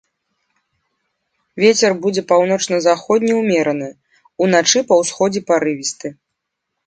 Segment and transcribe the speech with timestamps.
[1.63, 3.89] Вецер будзе паўночна-заходні ўмераны,
[4.45, 6.07] уначы па ўсходзе парывісты.